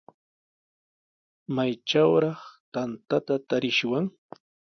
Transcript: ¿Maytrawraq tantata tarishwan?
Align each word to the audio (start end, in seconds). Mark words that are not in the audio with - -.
¿Maytrawraq 1.55 2.41
tantata 2.73 3.35
tarishwan? 3.47 4.05